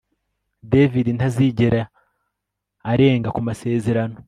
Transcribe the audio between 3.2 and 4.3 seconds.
ku masezerano